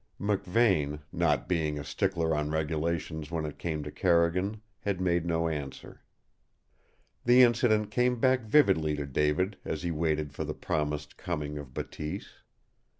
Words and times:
McVane, 0.19 1.01
not 1.11 1.47
being 1.47 1.77
a 1.77 1.83
stickler 1.83 2.35
on 2.35 2.49
regulations 2.49 3.29
when 3.29 3.45
it 3.45 3.59
came 3.59 3.83
to 3.83 3.91
Carrigan, 3.91 4.59
had 4.79 4.99
made 4.99 5.27
no 5.27 5.47
answer. 5.47 6.01
The 7.25 7.43
incident 7.43 7.91
came 7.91 8.19
back 8.19 8.39
vividly 8.41 8.95
to 8.95 9.05
David 9.05 9.57
as 9.63 9.83
he 9.83 9.91
waited 9.91 10.33
for 10.33 10.43
the 10.43 10.55
promised 10.55 11.17
coming 11.17 11.59
of 11.59 11.75
Bateese. 11.75 12.29